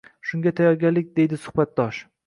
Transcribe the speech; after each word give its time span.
shunga 0.29 0.53
tayyorgarlik, 0.61 1.13
deydi 1.21 1.41
suhbatdosh. 1.47 2.07